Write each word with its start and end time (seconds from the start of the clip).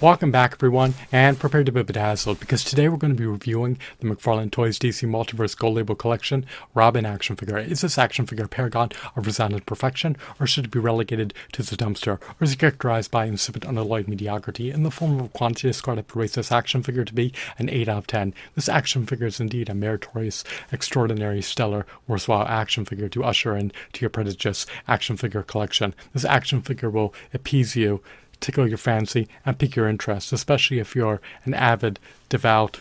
Welcome 0.00 0.30
back, 0.30 0.52
everyone, 0.52 0.94
and 1.10 1.40
prepare 1.40 1.64
to 1.64 1.72
be 1.72 1.82
bedazzled 1.82 2.38
because 2.38 2.62
today 2.62 2.88
we're 2.88 2.98
going 2.98 3.16
to 3.16 3.18
be 3.20 3.26
reviewing 3.26 3.80
the 3.98 4.06
McFarlane 4.06 4.48
Toys 4.48 4.78
DC 4.78 5.08
Multiverse 5.08 5.58
Gold 5.58 5.74
Label 5.74 5.96
Collection 5.96 6.46
Robin 6.72 7.04
action 7.04 7.34
figure. 7.34 7.58
Is 7.58 7.80
this 7.80 7.98
action 7.98 8.24
figure 8.24 8.44
a 8.44 8.48
paragon 8.48 8.90
of 9.16 9.26
resounding 9.26 9.58
perfection, 9.62 10.16
or 10.38 10.46
should 10.46 10.66
it 10.66 10.70
be 10.70 10.78
relegated 10.78 11.34
to 11.50 11.64
the 11.64 11.76
dumpster, 11.76 12.20
or 12.20 12.44
is 12.44 12.52
it 12.52 12.60
characterized 12.60 13.10
by 13.10 13.24
insipid 13.24 13.64
unalloyed 13.64 14.06
mediocrity 14.06 14.70
in 14.70 14.84
the 14.84 14.92
form 14.92 15.18
of 15.18 15.26
a 15.26 15.28
quantity 15.30 15.72
score 15.72 15.96
that 15.96 16.06
this 16.06 16.52
action 16.52 16.84
figure 16.84 17.04
to 17.04 17.12
be 17.12 17.32
an 17.58 17.68
8 17.68 17.88
out 17.88 17.98
of 17.98 18.06
10? 18.06 18.34
This 18.54 18.68
action 18.68 19.04
figure 19.04 19.26
is 19.26 19.40
indeed 19.40 19.68
a 19.68 19.74
meritorious, 19.74 20.44
extraordinary, 20.70 21.42
stellar, 21.42 21.86
worthwhile 22.06 22.46
action 22.46 22.84
figure 22.84 23.08
to 23.08 23.24
usher 23.24 23.56
in 23.56 23.72
to 23.94 24.02
your 24.02 24.10
prestigious 24.10 24.64
action 24.86 25.16
figure 25.16 25.42
collection. 25.42 25.92
This 26.12 26.24
action 26.24 26.62
figure 26.62 26.88
will 26.88 27.12
appease 27.34 27.74
you 27.74 28.00
tickle 28.40 28.68
your 28.68 28.78
fancy 28.78 29.28
and 29.44 29.58
pique 29.58 29.76
your 29.76 29.88
interest, 29.88 30.32
especially 30.32 30.78
if 30.78 30.94
you're 30.94 31.20
an 31.44 31.54
avid, 31.54 31.98
devout, 32.28 32.80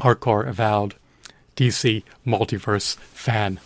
hardcore, 0.00 0.46
avowed 0.46 0.94
DC 1.56 2.02
multiverse 2.26 2.96
fan. 2.96 3.58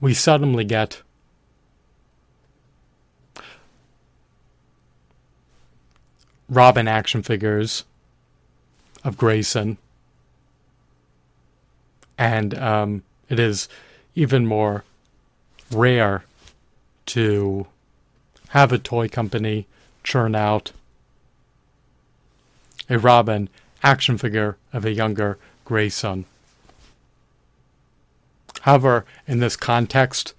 We 0.00 0.12
suddenly 0.12 0.64
get 0.64 1.00
Robin 6.48 6.86
action 6.86 7.22
figures 7.22 7.84
of 9.02 9.16
Grayson, 9.16 9.78
and 12.18 12.54
um, 12.58 13.02
it 13.30 13.40
is 13.40 13.68
even 14.14 14.46
more 14.46 14.84
rare 15.70 16.24
to 17.06 17.66
have 18.50 18.72
a 18.72 18.78
toy 18.78 19.08
company 19.08 19.66
churn 20.02 20.34
out 20.34 20.72
a 22.88 22.98
Robin 22.98 23.48
action 23.82 24.18
figure 24.18 24.56
of 24.72 24.84
a 24.84 24.92
younger 24.92 25.38
Grayson. 25.64 26.24
However, 28.62 29.04
in 29.26 29.40
this 29.40 29.56
context, 29.56 30.34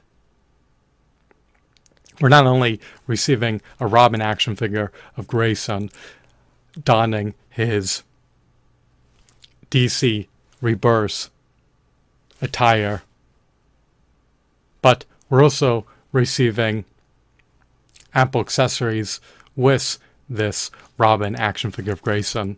we're 2.19 2.29
not 2.29 2.45
only 2.45 2.79
receiving 3.07 3.61
a 3.79 3.87
Robin 3.87 4.21
action 4.21 4.55
figure 4.55 4.91
of 5.17 5.27
Grayson 5.27 5.89
donning 6.83 7.33
his 7.49 8.03
DC 9.69 10.27
Rebirth 10.61 11.29
attire, 12.41 13.03
but 14.81 15.05
we're 15.29 15.43
also 15.43 15.85
receiving 16.15 16.85
ample 18.13 18.39
accessories 18.39 19.19
with 19.53 19.99
this 20.29 20.71
Robin 20.97 21.35
action 21.35 21.71
figure 21.71 21.91
of 21.91 22.01
Grayson. 22.01 22.57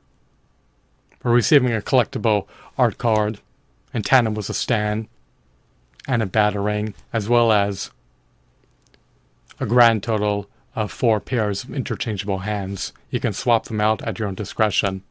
We're 1.24 1.34
receiving 1.34 1.74
a 1.74 1.82
collectible 1.82 2.46
art 2.78 3.00
card 3.00 3.40
and 3.94 4.06
tandem 4.06 4.36
was 4.36 4.50
a 4.52 4.54
stand 4.54 5.08
and 6.08 6.22
a 6.22 6.28
batarang, 6.28 6.94
as 7.12 7.28
well 7.28 7.52
as 7.52 7.90
a 9.60 9.66
grand 9.66 10.04
total 10.04 10.48
of 10.76 10.92
four 10.92 11.20
pairs 11.20 11.64
of 11.64 11.74
interchangeable 11.74 12.40
hands. 12.40 12.94
You 13.10 13.20
can 13.20 13.34
swap 13.34 13.66
them 13.66 13.82
out 13.82 14.04
at 14.04 14.20
your 14.20 14.28
own 14.28 14.36
discretion. 14.36 15.02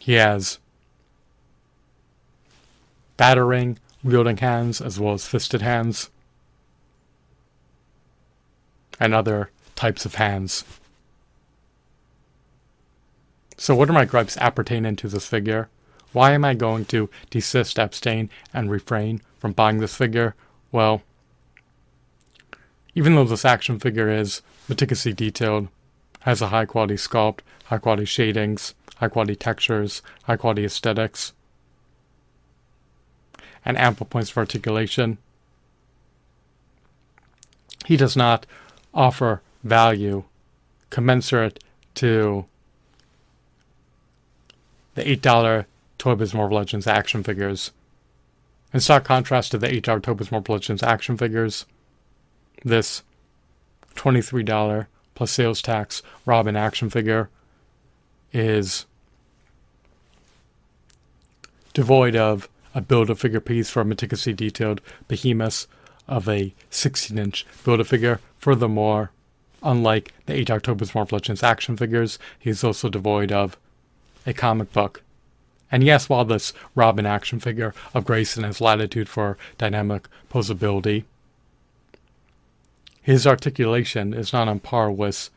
He 0.00 0.14
has 0.14 0.58
batarang, 3.18 3.76
wielding 4.02 4.36
hands 4.38 4.80
as 4.80 4.98
well 4.98 5.14
as 5.14 5.26
fisted 5.26 5.62
hands, 5.62 6.10
and 9.00 9.14
other 9.14 9.50
types 9.74 10.04
of 10.04 10.16
hands. 10.16 10.64
So, 13.56 13.74
what 13.74 13.88
are 13.90 13.92
my 13.92 14.04
gripes 14.04 14.36
appertaining 14.36 14.96
to 14.96 15.08
this 15.08 15.26
figure? 15.26 15.68
Why 16.12 16.32
am 16.32 16.44
I 16.44 16.54
going 16.54 16.84
to 16.86 17.10
desist, 17.30 17.78
abstain, 17.78 18.30
and 18.54 18.70
refrain 18.70 19.20
from 19.38 19.52
buying 19.52 19.78
this 19.78 19.94
figure? 19.94 20.34
Well, 20.72 21.02
even 22.94 23.14
though 23.14 23.24
this 23.24 23.44
action 23.44 23.78
figure 23.78 24.08
is 24.08 24.42
meticulously 24.68 25.12
detailed, 25.12 25.68
has 26.20 26.40
a 26.40 26.48
high 26.48 26.64
quality 26.64 26.94
sculpt, 26.94 27.40
high 27.64 27.78
quality 27.78 28.04
shadings, 28.04 28.74
high 28.96 29.08
quality 29.08 29.36
textures, 29.36 30.02
high 30.24 30.36
quality 30.36 30.64
aesthetics, 30.64 31.32
and 33.64 33.76
ample 33.78 34.06
points 34.06 34.30
of 34.30 34.38
articulation. 34.38 35.18
He 37.86 37.96
does 37.96 38.16
not 38.16 38.46
offer 38.92 39.42
value 39.64 40.24
commensurate 40.90 41.62
to 41.94 42.46
the 44.94 45.02
$8 45.04 45.64
Toy 45.98 46.14
Biz 46.14 46.34
Marvel 46.34 46.58
Legends 46.58 46.86
action 46.86 47.22
figures. 47.22 47.72
In 48.72 48.80
stark 48.80 49.04
contrast 49.04 49.50
to 49.52 49.58
the 49.58 49.68
$8 49.68 50.02
Toy 50.02 50.14
Biz 50.14 50.30
Marvel 50.30 50.54
Legends 50.54 50.82
action 50.82 51.16
figures, 51.16 51.66
this 52.64 53.02
$23 53.94 54.86
plus 55.14 55.30
sales 55.30 55.62
tax 55.62 56.02
Robin 56.26 56.56
action 56.56 56.90
figure 56.90 57.28
is 58.32 58.86
devoid 61.72 62.14
of 62.14 62.48
a 62.78 62.80
build 62.80 63.10
a 63.10 63.14
figure 63.16 63.40
piece 63.40 63.68
for 63.68 63.80
a 63.80 63.84
meticulously 63.84 64.32
detailed 64.32 64.80
behemoth 65.08 65.66
of 66.06 66.28
a 66.28 66.54
16 66.70 67.18
inch 67.18 67.44
build 67.64 67.80
a 67.80 67.84
figure. 67.84 68.20
Furthermore, 68.38 69.10
unlike 69.64 70.14
the 70.26 70.34
8 70.34 70.62
Toy 70.62 70.74
Biz 70.74 70.94
Marvel 70.94 71.16
Legends 71.16 71.42
action 71.42 71.76
figures, 71.76 72.20
he 72.38 72.50
is 72.50 72.62
also 72.62 72.88
devoid 72.88 73.32
of 73.32 73.56
a 74.24 74.32
comic 74.32 74.72
book. 74.72 75.02
And 75.72 75.82
yes, 75.82 76.08
while 76.08 76.24
this 76.24 76.52
Robin 76.76 77.04
action 77.04 77.40
figure 77.40 77.74
of 77.94 78.04
Grayson 78.04 78.44
has 78.44 78.60
latitude 78.60 79.08
for 79.08 79.36
dynamic 79.58 80.06
posability, 80.32 81.02
his 83.02 83.26
articulation 83.26 84.14
is 84.14 84.32
not 84.32 84.46
on 84.46 84.60
par 84.60 84.88
with 84.88 85.30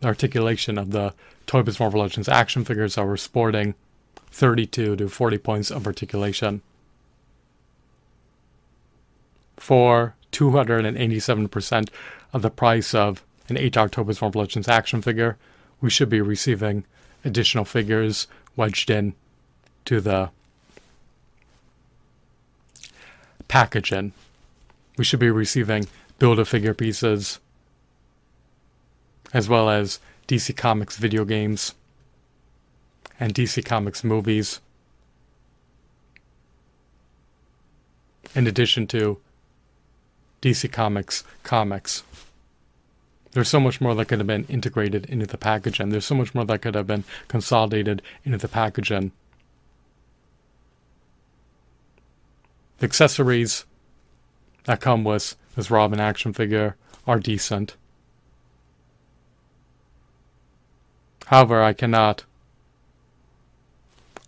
the 0.00 0.08
articulation 0.08 0.78
of 0.78 0.92
the 0.92 1.12
Toy 1.46 1.62
Biz 1.62 1.78
Marvel 1.78 2.00
Legends 2.00 2.28
action 2.28 2.64
figures 2.64 2.94
that 2.94 3.04
were 3.04 3.18
sporting 3.18 3.74
32 4.30 4.96
to 4.96 5.08
40 5.10 5.38
points 5.38 5.70
of 5.70 5.86
articulation 5.86 6.62
for 9.66 10.14
287% 10.30 11.88
of 12.32 12.42
the 12.42 12.50
price 12.50 12.94
of 12.94 13.24
an 13.48 13.56
8 13.56 13.72
Toy 13.90 14.04
Biz 14.04 14.22
Legends 14.22 14.68
action 14.68 15.02
figure, 15.02 15.36
we 15.80 15.90
should 15.90 16.08
be 16.08 16.20
receiving 16.20 16.84
additional 17.24 17.64
figures 17.64 18.28
wedged 18.54 18.90
in 18.90 19.12
to 19.84 20.00
the 20.00 20.30
packaging. 23.48 24.12
We 24.96 25.02
should 25.02 25.18
be 25.18 25.30
receiving 25.30 25.88
build 26.20 26.38
a 26.38 26.44
figure 26.44 26.72
pieces 26.72 27.40
as 29.32 29.48
well 29.48 29.68
as 29.68 29.98
DC 30.28 30.56
Comics 30.56 30.96
video 30.96 31.24
games 31.24 31.74
and 33.18 33.34
DC 33.34 33.64
Comics 33.64 34.04
movies. 34.04 34.60
In 38.32 38.46
addition 38.46 38.86
to 38.88 39.18
DC 40.46 40.70
Comics 40.70 41.24
comics. 41.42 42.04
There's 43.32 43.48
so 43.48 43.58
much 43.58 43.80
more 43.80 43.96
that 43.96 44.06
could 44.06 44.20
have 44.20 44.28
been 44.28 44.46
integrated 44.48 45.04
into 45.06 45.26
the 45.26 45.36
package, 45.36 45.80
and 45.80 45.90
there's 45.90 46.04
so 46.04 46.14
much 46.14 46.36
more 46.36 46.44
that 46.44 46.62
could 46.62 46.76
have 46.76 46.86
been 46.86 47.02
consolidated 47.26 48.00
into 48.24 48.38
the 48.38 48.46
packaging. 48.46 49.10
The 52.78 52.86
accessories 52.86 53.64
that 54.66 54.80
come 54.80 55.02
with 55.02 55.34
this 55.56 55.68
Robin 55.68 55.98
action 55.98 56.32
figure 56.32 56.76
are 57.08 57.18
decent. 57.18 57.74
However, 61.26 61.60
I 61.60 61.72
cannot 61.72 62.22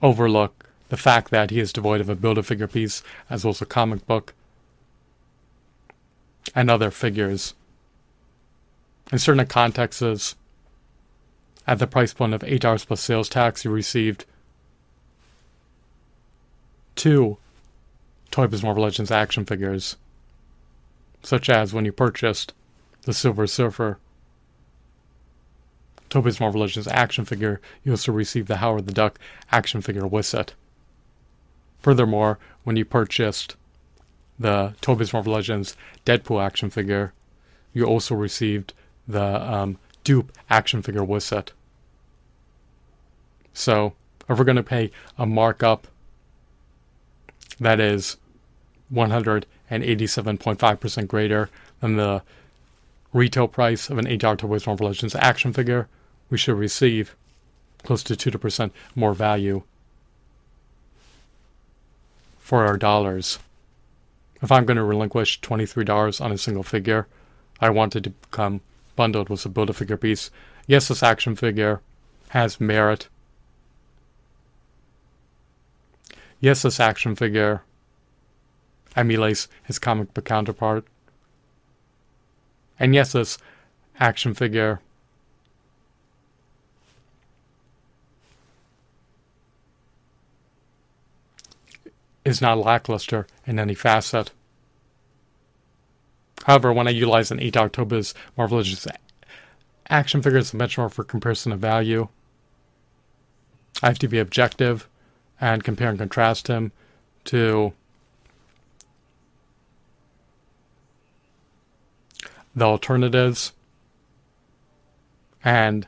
overlook 0.03 0.69
the 0.89 0.97
fact 0.97 1.31
that 1.31 1.51
he 1.51 1.61
is 1.61 1.73
devoid 1.73 2.01
of 2.01 2.09
a 2.09 2.17
build 2.17 2.39
a 2.39 2.43
figure 2.43 2.67
piece 2.67 3.05
as 3.31 3.45
well 3.45 3.51
as 3.51 3.63
a 3.63 3.67
comic 3.67 4.05
book 4.09 4.35
and 6.55 6.71
other 6.71 6.91
figures. 6.91 7.55
In 9.13 9.19
certain 9.19 9.47
contexts, 9.47 10.37
at 11.67 11.79
the 11.79 11.87
price 11.87 12.13
point 12.13 12.35
of 12.35 12.43
$8 12.43 12.87
plus 12.87 13.01
sales 13.01 13.29
tax, 13.29 13.65
you 13.65 13.71
received 13.71 14.25
two 16.95 17.39
Toy 18.31 18.47
Biz 18.47 18.63
Marvel 18.63 18.83
Legends 18.85 19.11
action 19.11 19.45
figures, 19.45 19.97
such 21.23 21.49
as 21.49 21.73
when 21.73 21.85
you 21.85 21.93
purchased 21.93 22.53
the 23.03 23.13
Silver 23.15 23.47
Surfer 23.47 23.99
Toy 26.09 26.23
Biz 26.23 26.41
Marvel 26.41 26.63
Legends 26.63 26.89
action 26.89 27.25
figure, 27.25 27.61
you 27.85 27.93
also 27.93 28.13
received 28.13 28.49
the 28.49 28.57
Howard 28.57 28.87
the 28.87 28.93
Duck 28.93 29.19
action 29.53 29.83
figure 29.83 30.07
with 30.07 30.33
it. 30.35 30.55
Furthermore, 31.81 32.39
when 32.65 32.77
you 32.77 32.85
purchased 32.85 33.57
the 34.39 34.75
Toy 34.81 34.95
Biz 34.95 35.13
Marvel 35.13 35.35
Legends 35.35 35.77
Deadpool 36.07 36.43
action 36.43 36.71
figure, 36.71 37.13
you 37.73 37.85
also 37.85 38.15
received 38.15 38.73
the 39.07 39.23
um, 39.23 39.77
Doop 40.05 40.29
action 40.49 40.81
figure 40.83 41.05
with 41.05 41.23
set. 41.23 41.53
So 43.53 43.93
if 44.29 44.39
we're 44.39 44.45
going 44.45 44.57
to 44.57 44.63
pay 44.63 44.91
a 45.17 45.25
markup 45.27 45.89
that 47.61 47.81
is 47.81 48.19
187.5% 48.93 51.09
greater 51.09 51.51
than 51.81 51.97
the 51.97 52.23
retail 53.13 53.49
price 53.49 53.91
of 53.91 53.99
an 53.99 54.07
$8 54.07 54.39
Toys 54.39 54.65
Marvel 54.67 54.87
Legends 54.87 55.17
action 55.17 55.53
figure, 55.53 55.89
we 56.31 56.39
should 56.39 56.57
receive 56.57 57.17
close 57.83 58.05
to 58.05 58.15
2% 58.15 58.71
more 58.95 59.15
value 59.15 59.65
for 62.39 62.65
our 62.65 62.77
dollars. 62.77 63.41
If 64.41 64.53
I'm 64.53 64.65
going 64.65 64.77
to 64.77 64.85
relinquish 64.85 65.41
$23 65.41 66.21
on 66.21 66.33
a 66.33 66.39
single 66.39 66.63
figure, 66.63 67.07
I 67.61 67.71
want 67.71 67.97
it 67.97 68.05
to 68.05 68.11
become 68.11 68.61
bundled 68.95 69.29
with 69.29 69.45
a 69.45 69.49
build 69.49 69.71
a 69.71 69.73
figure 69.73 69.97
piece. 69.97 70.31
Yes, 70.67 70.89
this 70.89 71.03
action 71.03 71.35
figure 71.35 71.81
has 72.31 72.61
merit. 72.61 73.09
Yes, 76.41 76.63
this 76.63 76.79
action 76.79 77.17
figure 77.17 77.63
emulates 78.95 79.49
his 79.65 79.79
comic 79.79 80.15
book 80.15 80.25
counterpart. 80.25 80.85
And 82.79 82.95
yes, 82.95 83.13
this 83.13 83.39
action 83.99 84.35
figure 84.35 84.81
is 92.29 92.43
not 92.43 92.59
lackluster 92.59 93.27
in 93.47 93.59
any 93.59 93.75
facet. 93.75 94.31
However, 96.45 96.73
when 96.73 96.87
I 96.87 96.91
utilize 96.91 97.31
an 97.31 97.41
8 97.41 97.73
Toy 97.73 97.85
Biz 97.85 98.15
Marvel 98.37 98.59
Legends 98.59 98.87
action 99.89 100.23
figure 100.23 100.39
as 100.39 100.53
a 100.53 100.57
benchmark 100.57 100.93
for 100.93 101.05
comparison 101.05 101.53
of 101.53 101.61
value, 101.61 102.09
I 103.83 103.87
have 103.87 103.99
to 104.01 104.09
be 104.09 104.19
objective 104.19 104.89
and 105.41 105.65
compare 105.65 105.89
and 105.89 105.99
contrast 105.99 106.49
him 106.49 106.73
to 107.25 107.73
the 112.55 112.65
alternatives. 112.65 113.53
And 115.45 115.87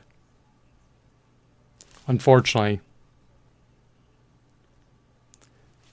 unfortunately, 2.07 2.81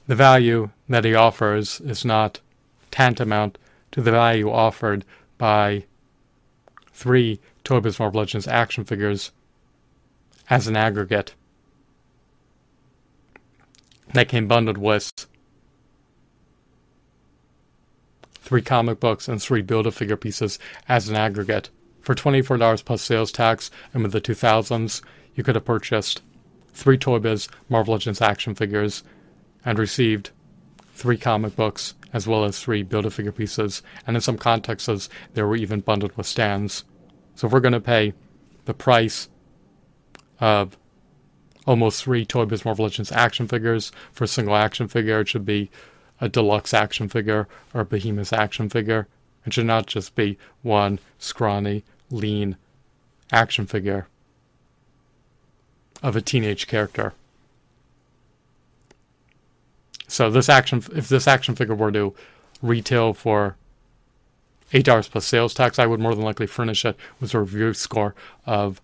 the 0.09 0.17
value 0.17 0.71
that 0.89 1.05
he 1.05 1.15
offers 1.15 1.81
is 1.83 2.05
not 2.05 2.41
tantamount 2.91 3.59
to 3.93 4.01
the 4.01 4.11
value 4.11 4.51
offered 4.51 5.05
by 5.37 5.85
three 6.93 7.39
Toy 7.63 7.79
Biz 7.79 8.01
Marvel 8.01 8.21
Legends 8.21 8.49
action 8.49 8.85
figures 8.85 9.31
as 10.51 10.67
an 10.67 10.77
aggregate 10.77 11.35
that 14.15 14.29
came 14.29 14.49
bundled 14.49 14.79
with 14.79 15.13
three 18.37 18.63
comic 18.63 18.99
books 18.99 19.29
and 19.29 19.43
three 19.43 19.61
Build-A-Figure 19.61 20.17
pieces 20.17 20.59
as 20.89 21.11
an 21.11 21.17
aggregate. 21.17 21.69
For 22.01 22.15
$24 22.15 22.83
plus 22.83 23.03
sales 23.03 23.31
tax 23.31 23.71
and 23.93 24.03
with 24.03 24.13
the 24.13 24.23
2000s, 24.23 25.03
you 25.35 25.45
could 25.45 25.55
have 25.55 25.67
purchased 25.67 26.23
three 26.73 26.97
Toy 26.97 27.19
Biz 27.19 27.49
Marvel 27.69 27.93
Legends 27.93 28.23
action 28.23 28.55
figures 28.55 29.03
and 29.69 29.79
received 29.79 30.31
three 30.95 31.19
comic 31.19 31.55
books 31.55 31.95
as 32.15 32.27
well 32.27 32.43
as 32.47 32.59
three 32.59 32.83
Build-A-Figure 32.83 33.33
pieces, 33.33 33.83
and 34.07 34.17
in 34.17 34.23
some 34.23 34.39
contexts, 34.39 35.11
they 35.35 35.43
were 35.43 35.57
even 35.57 35.81
bundled 35.81 36.17
with 36.17 36.27
stands. 36.27 36.85
So 37.35 37.47
if 37.47 37.53
we're 37.53 37.61
going 37.61 37.75
to 37.75 37.81
pay 37.81 38.15
the 38.65 38.73
price 38.73 39.29
of 40.41 40.79
almost 41.67 42.03
three 42.03 42.25
Toy 42.25 42.47
Biz 42.47 42.65
Marvel 42.65 42.87
Legends 42.87 43.13
action 43.13 43.47
figures 43.47 43.93
for 44.11 44.25
a 44.25 44.27
single 44.27 44.57
action 44.57 44.89
figure, 44.89 45.21
it 45.21 45.29
should 45.29 45.45
be 45.45 45.71
a 46.19 46.31
deluxe 46.31 46.73
action 46.73 47.07
figure 47.07 47.47
or 47.75 47.83
a 47.83 47.85
behemoth 47.85 48.33
action 48.33 48.71
figure. 48.71 49.07
It 49.45 49.53
should 49.53 49.67
not 49.67 49.85
just 49.85 50.15
be 50.15 50.39
one 50.63 50.99
scrawny, 51.19 51.85
lean 52.11 52.57
action 53.31 53.67
figure 53.67 54.09
of 56.03 56.17
a 56.17 56.23
teenage 56.23 56.67
character. 56.67 57.13
So 60.09 60.31
this 60.31 60.49
action, 60.49 60.83
if 60.97 61.09
this 61.09 61.29
action 61.29 61.55
figure 61.55 61.75
were 61.75 61.93
to 61.93 62.15
retail 62.63 63.15
for 63.15 63.57
eight 64.73 64.85
dollars 64.85 65.09
plus 65.09 65.27
sales 65.27 65.55
tax, 65.55 65.79
I 65.79 65.87
would 65.87 66.01
more 66.01 66.15
than 66.15 66.25
likely 66.25 66.47
furnish 66.47 66.85
it 66.85 66.97
with 67.21 67.35
a 67.35 67.41
review 67.41 67.75
score 67.75 68.15
of 68.47 68.81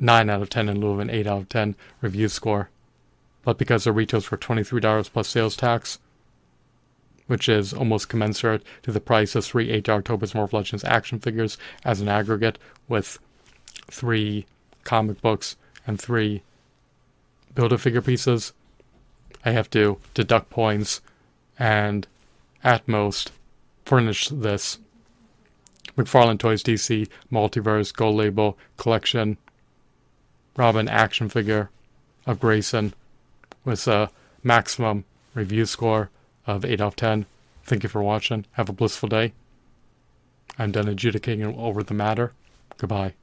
nine 0.00 0.30
out 0.30 0.40
of 0.40 0.48
ten 0.48 0.68
in 0.68 0.80
lieu 0.80 0.92
of 0.92 1.00
an 1.00 1.10
eight 1.10 1.26
out 1.26 1.38
of 1.42 1.48
ten 1.48 1.74
review 2.00 2.28
score. 2.28 2.70
But 3.44 3.58
because 3.58 3.86
it 3.86 3.90
retails 3.90 4.24
for 4.24 4.36
twenty 4.36 4.62
three 4.62 4.80
dollars 4.80 5.08
plus 5.08 5.28
sales 5.28 5.56
tax, 5.56 5.98
which 7.26 7.48
is 7.48 7.72
almost 7.72 8.08
commensurate 8.08 8.62
to 8.82 8.92
the 8.92 9.00
price 9.00 9.34
of 9.34 9.44
three 9.44 9.70
eight 9.70 9.84
dollar 9.84 10.02
Biz 10.02 10.34
Marvel 10.34 10.60
Legends 10.60 10.84
action 10.84 11.18
figures 11.18 11.58
as 11.84 12.00
an 12.00 12.08
aggregate, 12.08 12.58
with 12.88 13.18
three 13.90 14.46
comic 14.84 15.20
books 15.20 15.56
and 15.86 16.00
three 16.00 16.42
build 17.54 17.72
a 17.72 17.78
figure 17.78 18.00
pieces, 18.00 18.52
I 19.44 19.50
have 19.50 19.70
to 19.70 19.98
deduct 20.14 20.50
points 20.50 21.00
and 21.58 22.06
at 22.62 22.86
most 22.86 23.32
furnish 23.84 24.28
this 24.28 24.78
McFarlane 25.96 26.38
Toys 26.38 26.62
DC 26.62 27.08
Multiverse 27.30 27.92
Gold 27.94 28.16
Label 28.16 28.56
Collection 28.76 29.36
Robin 30.56 30.88
action 30.88 31.28
figure 31.28 31.70
of 32.26 32.40
Grayson 32.40 32.94
with 33.64 33.86
a 33.88 34.10
maximum 34.42 35.04
review 35.34 35.66
score 35.66 36.10
of 36.46 36.64
8 36.64 36.80
out 36.80 36.86
of 36.86 36.96
10. 36.96 37.26
Thank 37.64 37.82
you 37.82 37.88
for 37.88 38.02
watching. 38.02 38.44
Have 38.52 38.68
a 38.68 38.72
blissful 38.72 39.08
day. 39.08 39.32
I'm 40.58 40.72
done 40.72 40.88
adjudicating 40.88 41.44
over 41.56 41.82
the 41.82 41.94
matter. 41.94 42.32
Goodbye. 42.76 43.14